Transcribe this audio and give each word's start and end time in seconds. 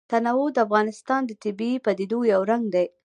تنوع 0.11 0.47
د 0.53 0.57
افغانستان 0.65 1.21
د 1.25 1.31
طبیعي 1.43 1.77
پدیدو 1.85 2.19
یو 2.33 2.41
رنګ 2.51 2.63
دی. 2.75 2.85